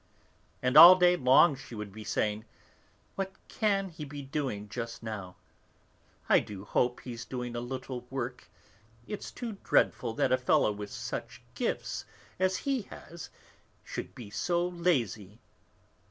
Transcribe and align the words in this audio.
And 0.63 0.77
all 0.77 0.95
day 0.95 1.15
long 1.15 1.55
she 1.55 1.75
would 1.75 1.91
be 1.91 2.03
saying, 2.03 2.43
'What 3.13 3.33
can 3.47 3.89
he 3.89 4.03
be 4.03 4.23
doing 4.23 4.67
just 4.67 5.03
now? 5.03 5.35
I 6.27 6.39
do 6.39 6.65
hope, 6.65 7.01
he's 7.01 7.23
doing 7.23 7.55
a 7.55 7.59
little 7.61 8.07
work! 8.09 8.47
It's 9.05 9.29
too 9.29 9.57
dreadful 9.63 10.15
that 10.15 10.31
a 10.31 10.39
fellow 10.39 10.71
with 10.71 10.89
such 10.89 11.43
gifts 11.53 12.05
as 12.39 12.57
he 12.65 12.81
has 12.89 13.29
should 13.83 14.15
be 14.15 14.31
so 14.31 14.67
lazy.' 14.67 15.37